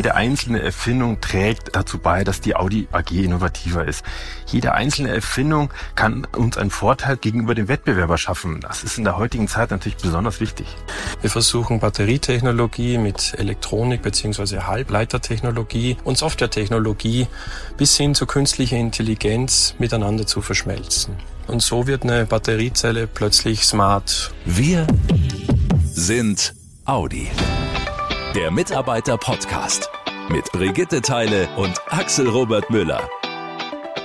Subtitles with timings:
[0.00, 4.02] jede einzelne Erfindung trägt dazu bei, dass die Audi AG innovativer ist.
[4.46, 8.62] Jede einzelne Erfindung kann uns einen Vorteil gegenüber dem Wettbewerber schaffen.
[8.62, 10.66] Das ist in der heutigen Zeit natürlich besonders wichtig.
[11.20, 14.60] Wir versuchen Batterietechnologie mit Elektronik bzw.
[14.60, 17.26] Halbleitertechnologie und Softwaretechnologie
[17.76, 21.14] bis hin zu künstlicher Intelligenz miteinander zu verschmelzen.
[21.46, 24.32] Und so wird eine Batteriezelle plötzlich smart.
[24.46, 24.86] Wir
[25.92, 26.54] sind
[26.86, 27.28] Audi.
[28.34, 29.90] Der Mitarbeiter-Podcast
[30.28, 33.02] mit Brigitte Teile und Axel Robert Müller.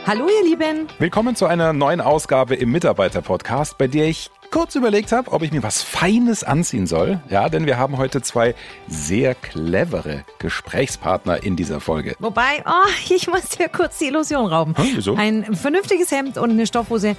[0.08, 0.88] Hallo ihr Lieben.
[0.98, 5.52] Willkommen zu einer neuen Ausgabe im Mitarbeiter-Podcast, bei der ich kurz überlegt habe, ob ich
[5.52, 7.22] mir was Feines anziehen soll.
[7.30, 8.55] Ja, denn wir haben heute zwei
[8.88, 12.16] sehr clevere Gesprächspartner in dieser Folge.
[12.17, 14.76] Wobei, oh, ich muss dir kurz die Illusion rauben.
[14.76, 15.16] Hm, wieso?
[15.16, 17.16] Ein vernünftiges Hemd und eine Stoffhose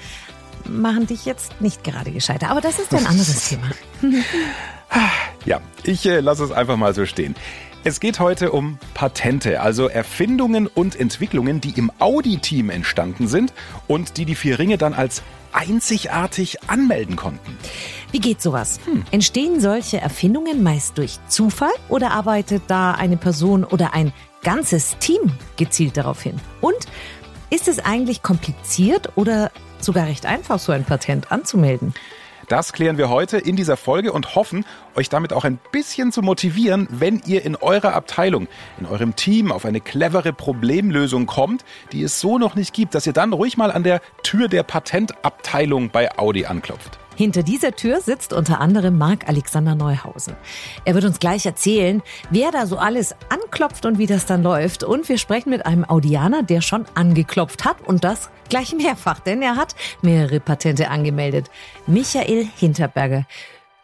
[0.65, 2.51] machen dich jetzt nicht gerade gescheiter.
[2.51, 3.71] Aber das ist ein anderes Thema.
[5.45, 7.35] Ja, ich äh, lasse es einfach mal so stehen.
[7.85, 13.53] Es geht heute um Patente, also Erfindungen und Entwicklungen, die im Audi-Team entstanden sind
[13.87, 17.57] und die die vier Ringe dann als einzigartig anmelden konnten.
[18.11, 18.81] Wie geht sowas?
[19.13, 25.33] Entstehen solche Erfindungen meist durch Zufall oder arbeitet da eine Person oder ein ganzes Team
[25.57, 26.41] gezielt darauf hin?
[26.61, 26.87] Und
[27.51, 31.95] ist es eigentlich kompliziert oder sogar recht einfach, so ein Patent anzumelden?
[32.49, 36.23] Das klären wir heute in dieser Folge und hoffen, euch damit auch ein bisschen zu
[36.23, 38.47] motivieren, wenn ihr in eurer Abteilung,
[38.79, 43.07] in eurem Team auf eine clevere Problemlösung kommt, die es so noch nicht gibt, dass
[43.07, 47.01] ihr dann ruhig mal an der Tür der Patentabteilung bei Audi anklopft.
[47.17, 50.37] Hinter dieser Tür sitzt unter anderem Marc Alexander Neuhausen.
[50.85, 54.85] Er wird uns gleich erzählen, wer da so alles anklopft und wie das dann läuft.
[54.85, 59.41] Und wir sprechen mit einem Audianer, der schon angeklopft hat und das gleich mehrfach, denn
[59.41, 61.51] er hat mehrere Patente angemeldet.
[61.87, 63.27] Michael Hinterberger.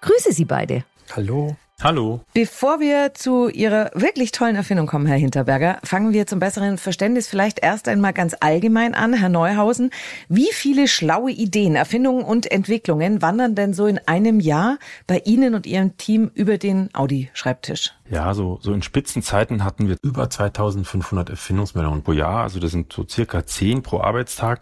[0.03, 0.85] Grüße Sie beide.
[1.17, 1.57] Hallo.
[1.83, 2.21] Hallo.
[2.33, 7.27] Bevor wir zu Ihrer wirklich tollen Erfindung kommen, Herr Hinterberger, fangen wir zum besseren Verständnis
[7.27, 9.91] vielleicht erst einmal ganz allgemein an, Herr Neuhausen.
[10.29, 15.57] Wie viele schlaue Ideen, Erfindungen und Entwicklungen wandern denn so in einem Jahr bei Ihnen
[15.57, 17.91] und Ihrem Team über den Audi-Schreibtisch?
[18.09, 22.45] Ja, so, so in Spitzenzeiten hatten wir über 2500 Erfindungsmeldungen pro Jahr.
[22.45, 24.61] Also das sind so circa 10 pro Arbeitstag.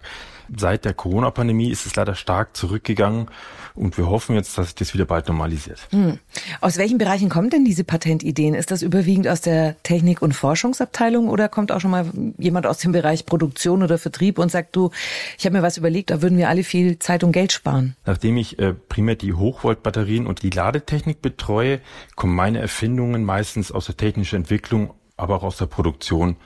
[0.56, 3.28] Seit der Corona-Pandemie ist es leider stark zurückgegangen
[3.74, 5.86] und wir hoffen jetzt, dass sich das wieder bald normalisiert.
[5.90, 6.18] Hm.
[6.60, 8.54] Aus welchen Bereichen kommen denn diese Patentideen?
[8.54, 12.06] Ist das überwiegend aus der Technik- und Forschungsabteilung oder kommt auch schon mal
[12.38, 14.90] jemand aus dem Bereich Produktion oder Vertrieb und sagt, du,
[15.38, 17.96] ich habe mir was überlegt, da würden wir alle viel Zeit und Geld sparen?
[18.04, 21.80] Nachdem ich äh, primär die Hochvoltbatterien und die Ladetechnik betreue,
[22.16, 26.36] kommen meine Erfindungen meistens aus der technischen Entwicklung, aber auch aus der Produktion.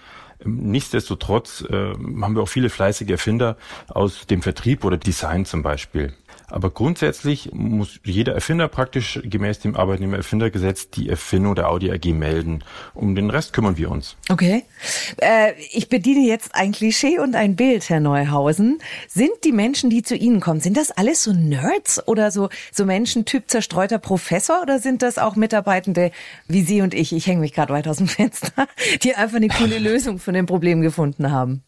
[0.44, 3.56] Ähm, Nichtsdestotrotz äh, haben wir auch viele fleißige Erfinder
[3.88, 6.14] aus dem Vertrieb oder Design zum Beispiel.
[6.54, 12.62] Aber grundsätzlich muss jeder Erfinder praktisch gemäß dem Arbeitnehmererfindergesetz die Erfindung der Audi AG melden.
[12.94, 14.16] Um den Rest kümmern wir uns.
[14.30, 14.62] Okay.
[15.16, 18.78] Äh, ich bediene jetzt ein Klischee und ein Bild, Herr Neuhausen.
[19.08, 22.84] Sind die Menschen, die zu Ihnen kommen, sind das alles so Nerds oder so, so
[22.84, 26.12] Menschen Typ zerstreuter Professor oder sind das auch Mitarbeitende
[26.46, 28.68] wie Sie und ich, ich hänge mich gerade weit aus dem Fenster,
[29.02, 31.64] die einfach eine coole Lösung für ein Problem gefunden haben?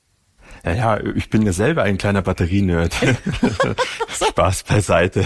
[0.64, 2.94] Ja, ja, ich bin ja selber ein kleiner Batterienerd.
[4.08, 5.24] Spaß beiseite.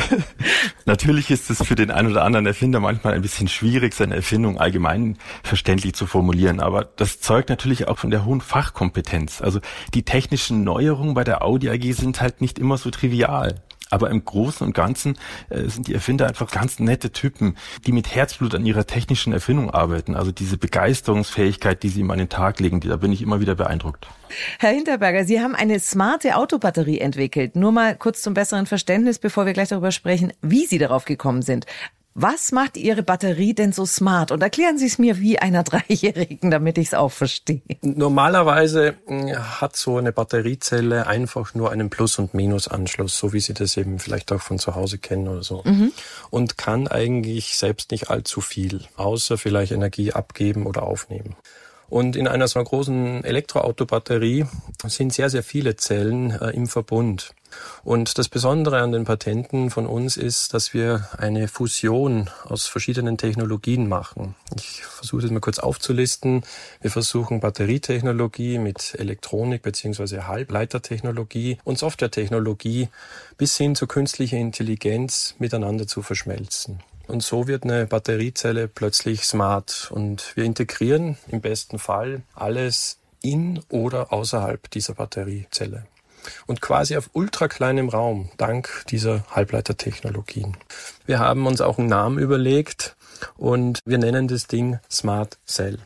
[0.84, 4.58] Natürlich ist es für den einen oder anderen Erfinder manchmal ein bisschen schwierig, seine Erfindung
[4.58, 6.60] allgemein verständlich zu formulieren.
[6.60, 9.40] Aber das zeugt natürlich auch von der hohen Fachkompetenz.
[9.40, 9.60] Also
[9.94, 13.62] die technischen Neuerungen bei der Audi AG sind halt nicht immer so trivial.
[13.90, 15.18] Aber im Großen und Ganzen
[15.48, 17.56] äh, sind die Erfinder einfach ganz nette Typen,
[17.86, 20.14] die mit Herzblut an ihrer technischen Erfindung arbeiten.
[20.14, 23.54] Also diese Begeisterungsfähigkeit, die sie ihm an den Tag legen, da bin ich immer wieder
[23.54, 24.06] beeindruckt.
[24.58, 27.56] Herr Hinterberger, Sie haben eine smarte Autobatterie entwickelt.
[27.56, 31.42] Nur mal kurz zum besseren Verständnis, bevor wir gleich darüber sprechen, wie Sie darauf gekommen
[31.42, 31.66] sind.
[32.14, 34.32] Was macht Ihre Batterie denn so smart?
[34.32, 37.62] Und erklären Sie es mir wie einer Dreijährigen, damit ich es auch verstehe.
[37.82, 43.54] Normalerweise mh, hat so eine Batteriezelle einfach nur einen Plus- und Minusanschluss, so wie Sie
[43.54, 45.62] das eben vielleicht auch von zu Hause kennen oder so.
[46.30, 51.36] Und kann eigentlich selbst nicht allzu viel, außer vielleicht Energie abgeben oder aufnehmen.
[51.90, 54.46] Und in einer so großen Elektroautobatterie
[54.86, 57.34] sind sehr, sehr viele Zellen äh, im Verbund.
[57.82, 63.18] Und das Besondere an den Patenten von uns ist, dass wir eine Fusion aus verschiedenen
[63.18, 64.36] Technologien machen.
[64.56, 66.44] Ich versuche das mal kurz aufzulisten.
[66.80, 70.22] Wir versuchen Batterietechnologie mit Elektronik bzw.
[70.22, 72.88] Halbleitertechnologie und Softwaretechnologie
[73.36, 76.80] bis hin zu künstlicher Intelligenz miteinander zu verschmelzen.
[77.10, 79.90] Und so wird eine Batteriezelle plötzlich smart.
[79.92, 85.86] Und wir integrieren im besten Fall alles in oder außerhalb dieser Batteriezelle.
[86.46, 90.56] Und quasi auf ultrakleinem Raum, dank dieser Halbleitertechnologien.
[91.06, 92.94] Wir haben uns auch einen Namen überlegt
[93.36, 95.78] und wir nennen das Ding Smart Cell.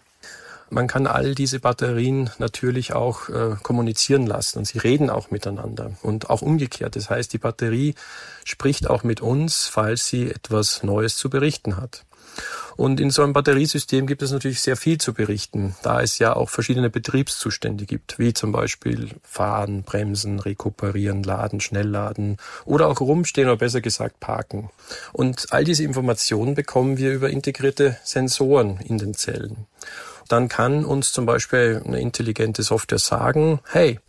[0.75, 5.93] Man kann all diese Batterien natürlich auch äh, kommunizieren lassen und sie reden auch miteinander
[6.03, 6.97] und auch umgekehrt.
[6.97, 7.94] Das heißt, die Batterie
[8.44, 12.05] spricht auch mit uns, falls sie etwas Neues zu berichten hat.
[12.76, 16.35] Und in so einem Batteriesystem gibt es natürlich sehr viel zu berichten, da es ja
[16.35, 23.47] auch verschiedene Betriebszustände gibt, wie zum Beispiel Fahren, Bremsen, Rekuperieren, Laden, Schnellladen oder auch rumstehen
[23.47, 24.71] oder besser gesagt parken.
[25.12, 29.67] Und all diese Informationen bekommen wir über integrierte Sensoren in den Zellen.
[30.29, 34.00] Dann kann uns zum Beispiel eine intelligente Software sagen, hey,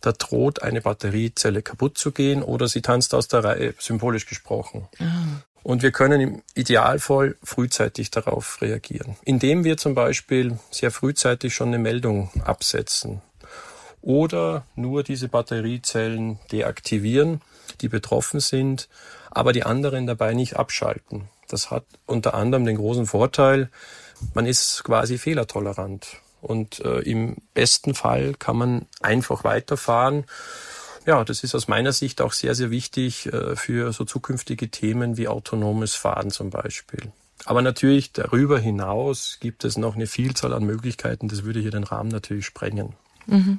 [0.00, 4.88] da droht eine Batteriezelle kaputt zu gehen oder sie tanzt aus der Reihe, symbolisch gesprochen.
[4.98, 5.42] Ah.
[5.62, 11.68] Und wir können im Idealfall frühzeitig darauf reagieren, indem wir zum Beispiel sehr frühzeitig schon
[11.68, 13.22] eine Meldung absetzen
[14.00, 17.40] oder nur diese Batteriezellen deaktivieren,
[17.80, 18.88] die betroffen sind,
[19.30, 21.28] aber die anderen dabei nicht abschalten.
[21.48, 23.70] Das hat unter anderem den großen Vorteil,
[24.34, 30.24] man ist quasi fehlertolerant und äh, im besten Fall kann man einfach weiterfahren
[31.06, 35.16] ja, das ist aus meiner Sicht auch sehr, sehr wichtig äh, für so zukünftige Themen
[35.16, 37.12] wie autonomes Fahren zum Beispiel.
[37.44, 41.28] Aber natürlich darüber hinaus gibt es noch eine Vielzahl an Möglichkeiten.
[41.28, 42.94] Das würde hier den Rahmen natürlich sprengen.
[43.26, 43.58] Mhm.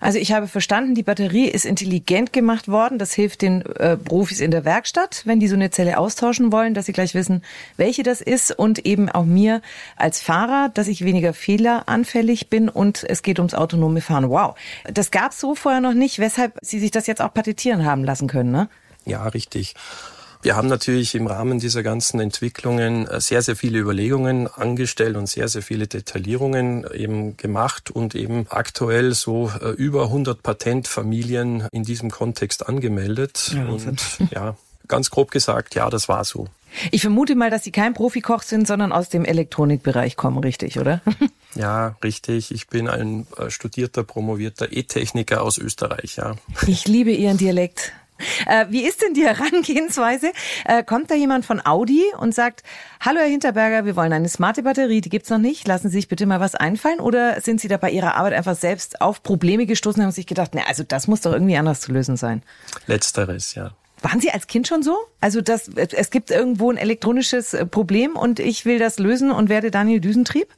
[0.00, 2.98] Also ich habe verstanden, die Batterie ist intelligent gemacht worden.
[2.98, 6.74] Das hilft den äh, Profis in der Werkstatt, wenn die so eine Zelle austauschen wollen,
[6.74, 7.42] dass sie gleich wissen,
[7.76, 9.62] welche das ist und eben auch mir
[9.96, 14.30] als Fahrer, dass ich weniger fehleranfällig bin und es geht ums autonome Fahren.
[14.30, 17.84] Wow, das gab es so vorher noch nicht, weshalb Sie sich das jetzt auch patentieren
[17.84, 18.68] haben lassen können, ne?
[19.04, 19.74] Ja, richtig.
[20.46, 25.28] Wir haben natürlich im Rahmen dieser ganzen Entwicklungen äh, sehr, sehr viele Überlegungen angestellt und
[25.28, 31.82] sehr, sehr viele Detaillierungen eben gemacht und eben aktuell so äh, über 100 Patentfamilien in
[31.82, 33.56] diesem Kontext angemeldet.
[33.56, 34.00] Ja, und
[34.30, 34.56] ja,
[34.86, 36.46] ganz grob gesagt, ja, das war so.
[36.92, 41.02] Ich vermute mal, dass Sie kein Profikoch sind, sondern aus dem Elektronikbereich kommen, richtig, oder?
[41.56, 42.52] Ja, richtig.
[42.52, 46.36] Ich bin ein äh, studierter, promovierter E-Techniker aus Österreich, ja.
[46.66, 47.94] Ich liebe Ihren Dialekt.
[48.46, 50.32] Äh, wie ist denn die Herangehensweise?
[50.64, 52.62] Äh, kommt da jemand von Audi und sagt,
[53.00, 56.08] hallo Herr Hinterberger, wir wollen eine smarte Batterie, die gibt's noch nicht, lassen Sie sich
[56.08, 57.00] bitte mal was einfallen?
[57.00, 60.26] Oder sind Sie da bei Ihrer Arbeit einfach selbst auf Probleme gestoßen und haben sich
[60.26, 62.42] gedacht, na, also das muss doch irgendwie anders zu lösen sein?
[62.86, 63.72] Letzteres, ja.
[64.02, 64.96] Waren Sie als Kind schon so?
[65.20, 69.70] Also das, es gibt irgendwo ein elektronisches Problem und ich will das lösen und werde
[69.70, 70.48] Daniel Düsentrieb?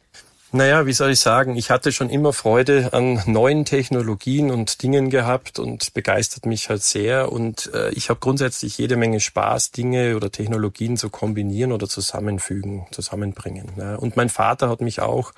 [0.51, 5.11] Naja, wie soll ich sagen, ich hatte schon immer Freude an neuen Technologien und Dingen
[5.11, 7.31] gehabt und begeistert mich halt sehr.
[7.31, 12.87] Und äh, ich habe grundsätzlich jede Menge Spaß, Dinge oder Technologien zu kombinieren oder zusammenfügen,
[12.93, 13.73] zusammenbringen.
[13.77, 13.97] Ja.
[13.97, 15.33] Und mein Vater hat mich auch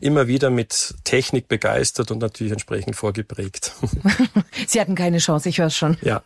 [0.00, 3.72] immer wieder mit Technik begeistert und natürlich entsprechend vorgeprägt.
[4.66, 5.96] Sie hatten keine Chance, ich höre es schon.
[6.02, 6.22] Ja.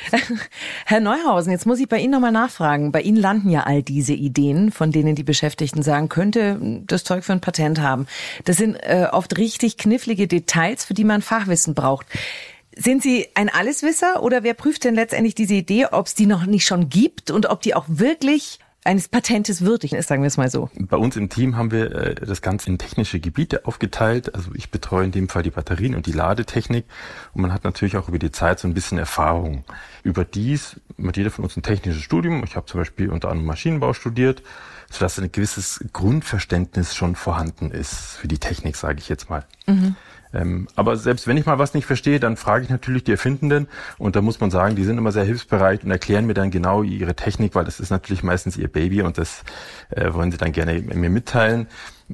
[0.86, 2.92] Herr Neuhausen, jetzt muss ich bei Ihnen nochmal nachfragen.
[2.92, 7.24] Bei Ihnen landen ja all diese Ideen, von denen die Beschäftigten sagen, könnte das Zeug
[7.24, 8.06] für ein Patent haben.
[8.44, 12.06] Das sind äh, oft richtig knifflige Details, für die man Fachwissen braucht.
[12.76, 16.46] Sind Sie ein Alleswisser oder wer prüft denn letztendlich diese Idee, ob es die noch
[16.46, 20.38] nicht schon gibt und ob die auch wirklich eines Patentes würdig ist, sagen wir es
[20.38, 20.70] mal so.
[20.78, 24.34] Bei uns im Team haben wir äh, das Ganze in technische Gebiete aufgeteilt.
[24.34, 26.86] Also ich betreue in dem Fall die Batterien und die Ladetechnik.
[27.34, 29.64] Und man hat natürlich auch über die Zeit so ein bisschen Erfahrung.
[30.02, 32.42] Über dies hat jeder von uns ein technisches Studium.
[32.44, 34.42] Ich habe zum Beispiel unter anderem Maschinenbau studiert,
[34.90, 39.44] sodass ein gewisses Grundverständnis schon vorhanden ist für die Technik, sage ich jetzt mal.
[39.66, 39.96] Mhm.
[40.32, 43.68] Ähm, aber selbst wenn ich mal was nicht verstehe, dann frage ich natürlich die Erfindenden
[43.98, 46.82] und da muss man sagen, die sind immer sehr hilfsbereit und erklären mir dann genau
[46.82, 49.42] ihre Technik, weil das ist natürlich meistens ihr Baby und das
[49.90, 51.66] äh, wollen sie dann gerne mir mitteilen.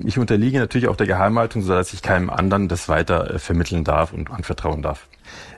[0.05, 4.13] Ich unterliege natürlich auch der Geheimhaltung, sodass ich keinem anderen das weiter äh, vermitteln darf
[4.13, 5.09] und anvertrauen darf.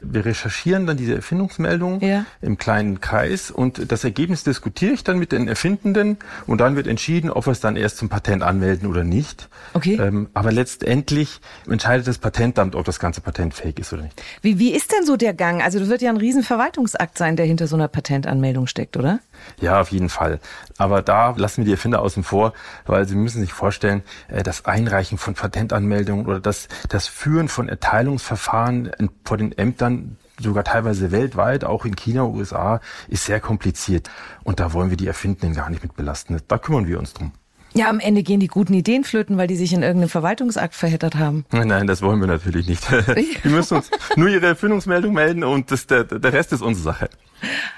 [0.01, 2.25] Wir recherchieren dann diese Erfindungsmeldung ja.
[2.41, 6.87] im kleinen Kreis und das Ergebnis diskutiere ich dann mit den Erfindenden und dann wird
[6.87, 9.49] entschieden, ob wir es dann erst zum Patent anmelden oder nicht.
[9.75, 9.99] Okay.
[10.01, 14.23] Ähm, aber letztendlich entscheidet das Patentamt, ob das ganze Patent fähig ist oder nicht.
[14.41, 15.63] Wie, wie ist denn so der Gang?
[15.63, 19.21] Also das wird ja ein Riesenverwaltungsakt sein, der hinter so einer Patentanmeldung steckt, oder?
[19.61, 20.41] Ja, auf jeden Fall.
[20.77, 22.53] Aber da lassen wir die Erfinder außen vor,
[22.87, 27.69] weil Sie müssen sich vorstellen, äh, das Einreichen von Patentanmeldungen oder das, das Führen von
[27.69, 28.93] Erteilungsverfahren
[29.25, 34.11] vor den Ämtern sogar teilweise weltweit, auch in China, USA, ist sehr kompliziert.
[34.45, 36.41] Und da wollen wir die Erfindenden gar nicht mit belasten.
[36.47, 37.33] Da kümmern wir uns drum.
[37.75, 41.17] Ja, am Ende gehen die guten Ideen flöten, weil die sich in irgendeinem Verwaltungsakt verheddert
[41.17, 41.45] haben.
[41.53, 42.87] Nein, das wollen wir natürlich nicht.
[43.45, 47.11] Die müssen uns nur ihre Erfindungsmeldung melden und das, der, der Rest ist unsere Sache.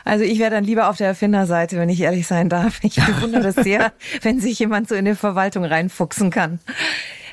[0.05, 2.79] Also ich wäre dann lieber auf der Erfinderseite, wenn ich ehrlich sein darf.
[2.83, 3.93] Ich bewundere das sehr,
[4.23, 6.61] wenn sich jemand so in die Verwaltung reinfuchsen kann.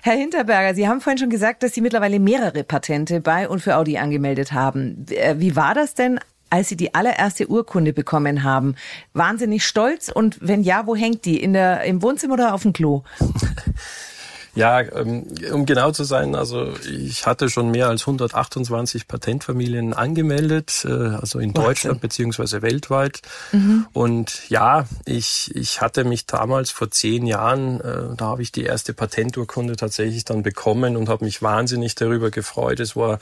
[0.04, 3.76] Herr Hinterberger, Sie haben vorhin schon gesagt, dass Sie mittlerweile mehrere Patente bei und für
[3.76, 5.06] Audi angemeldet haben.
[5.10, 8.76] Äh, wie war das denn, als Sie die allererste Urkunde bekommen haben?
[9.14, 11.42] Wahnsinnig stolz und wenn ja, wo hängt die?
[11.42, 13.04] In der, Im Wohnzimmer oder auf dem Klo?
[14.58, 20.84] Ja, ähm, um genau zu sein, also ich hatte schon mehr als 128 Patentfamilien angemeldet,
[20.84, 23.22] äh, also in Deutschland beziehungsweise weltweit.
[23.52, 23.86] Mhm.
[23.94, 28.64] Und ja, ich, ich hatte mich damals vor zehn Jahren, äh, da habe ich die
[28.64, 32.80] erste Patenturkunde tatsächlich dann bekommen und habe mich wahnsinnig darüber gefreut.
[32.80, 33.20] Es war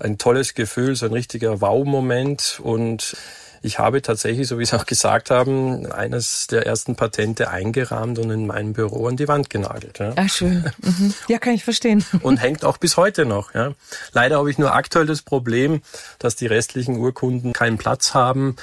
[0.00, 3.16] ein tolles Gefühl, so ein richtiger Wow-Moment und
[3.64, 8.30] ich habe tatsächlich, so wie Sie auch gesagt haben, eines der ersten Patente eingerahmt und
[8.30, 9.98] in meinem Büro an die Wand genagelt.
[9.98, 10.12] Ja.
[10.16, 10.70] Ach schön.
[10.82, 11.14] Mhm.
[11.28, 12.04] Ja, kann ich verstehen.
[12.20, 13.54] Und hängt auch bis heute noch.
[13.54, 13.72] Ja.
[14.12, 15.80] Leider habe ich nur aktuell das Problem,
[16.18, 18.56] dass die restlichen Urkunden keinen Platz haben.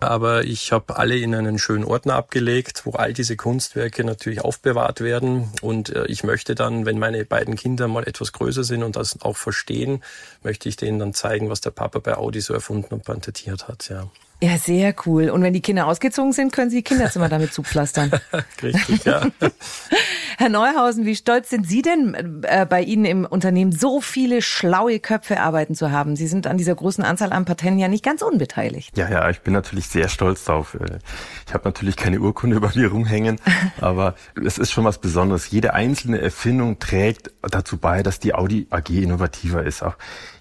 [0.00, 5.00] Aber ich habe alle in einen schönen Ordner abgelegt, wo all diese Kunstwerke natürlich aufbewahrt
[5.00, 5.52] werden.
[5.62, 9.22] Und äh, ich möchte dann, wenn meine beiden Kinder mal etwas größer sind und das
[9.22, 10.02] auch verstehen,
[10.42, 13.88] möchte ich denen dann zeigen, was der Papa bei Audi so erfunden und patentiert hat.
[13.88, 14.10] Ja.
[14.40, 15.30] Ja, sehr cool.
[15.30, 18.12] Und wenn die Kinder ausgezogen sind, können Sie die Kinderzimmer damit zupflastern.
[18.62, 19.26] Richtig, ja.
[20.38, 25.00] Herr Neuhausen, wie stolz sind Sie denn äh, bei Ihnen im Unternehmen, so viele schlaue
[25.00, 26.14] Köpfe arbeiten zu haben?
[26.14, 28.96] Sie sind an dieser großen Anzahl an Patenten ja nicht ganz unbeteiligt.
[28.96, 30.74] Ja, ja, ich bin natürlich sehr stolz darauf.
[30.74, 31.00] Äh,
[31.44, 33.40] ich habe natürlich keine Urkunde über mir rumhängen,
[33.80, 35.50] aber es ist schon was Besonderes.
[35.50, 39.82] Jede einzelne Erfindung trägt dazu bei, dass die Audi AG innovativer ist.
[39.82, 39.96] Auch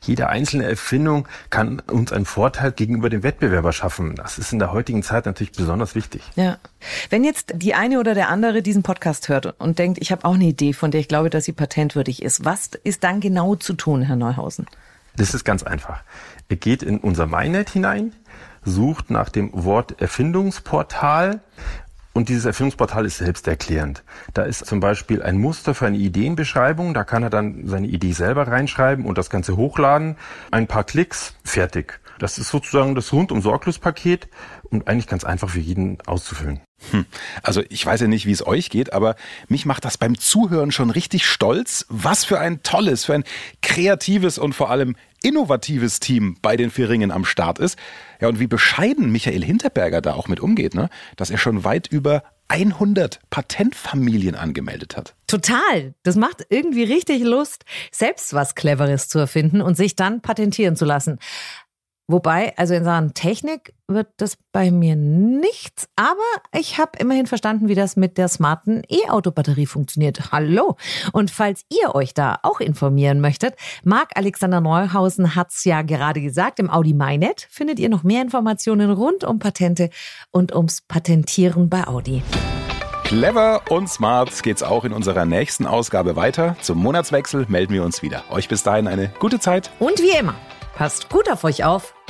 [0.08, 4.16] jede einzelne Erfindung kann uns einen Vorteil gegenüber dem Wettbewerber schaffen.
[4.16, 6.22] Das ist in der heutigen Zeit natürlich besonders wichtig.
[6.36, 6.58] Ja.
[7.10, 10.36] Wenn jetzt die eine oder der andere diesen Podcast hört und denkt, ich habe auch
[10.36, 13.74] eine Idee, von der ich glaube, dass sie patentwürdig ist, was ist dann genau zu
[13.74, 14.68] tun, Herr Neuhausen?
[15.16, 16.04] Das ist ganz einfach.
[16.50, 18.14] Ihr geht in unser MyNet hinein,
[18.64, 21.42] sucht nach dem Wort Erfindungsportal
[22.18, 24.04] und dieses Erfindungsportal ist selbsterklärend.
[24.34, 26.96] Da ist zum Beispiel ein Muster für eine Ideenbeschreibung.
[26.96, 30.18] Da kann er dann seine Idee selber reinschreiben und das Ganze hochladen.
[30.50, 32.00] Ein paar Klicks, fertig.
[32.18, 34.30] Das ist sozusagen das rundum sorglos Paket
[34.64, 36.62] und eigentlich ganz einfach für jeden auszufüllen.
[36.90, 37.06] Hm.
[37.44, 39.16] Also ich weiß ja nicht, wie es euch geht, aber
[39.48, 41.86] mich macht das beim Zuhören schon richtig stolz.
[41.90, 43.26] Was für ein tolles, für ein
[43.62, 47.78] kreatives und vor allem innovatives Team bei den Vieringen am Start ist.
[48.22, 50.90] Ja, und wie bescheiden Michael Hinterberger da auch mit umgeht, ne?
[51.16, 55.16] dass er schon weit über 100 Patentfamilien angemeldet hat.
[55.28, 55.94] Total.
[56.04, 60.86] Das macht irgendwie richtig Lust, selbst was Cleveres zu erfinden und sich dann patentieren zu
[60.86, 61.20] lassen.
[62.10, 66.22] Wobei, also in Sachen Technik wird das bei mir nichts, aber
[66.58, 70.32] ich habe immerhin verstanden, wie das mit der smarten E-Auto-Batterie funktioniert.
[70.32, 70.78] Hallo!
[71.12, 76.60] Und falls ihr euch da auch informieren möchtet, Marc Alexander Neuhausen hat's ja gerade gesagt,
[76.60, 79.90] im Audi MyNet findet ihr noch mehr Informationen rund um Patente
[80.32, 82.24] und ums Patentieren bei Audi.
[83.04, 86.56] Clever und smart geht's auch in unserer nächsten Ausgabe weiter.
[86.62, 88.24] Zum Monatswechsel melden wir uns wieder.
[88.30, 89.72] Euch bis dahin eine gute Zeit.
[89.80, 90.36] Und wie immer,
[90.78, 91.97] passt gut auf euch auf